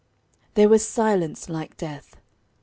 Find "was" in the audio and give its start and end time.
0.67-0.83